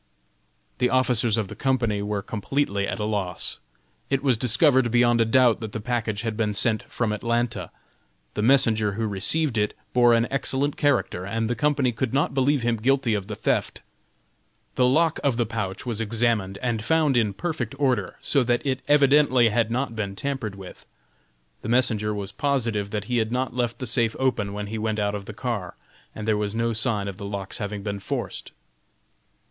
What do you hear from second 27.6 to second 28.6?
been forced.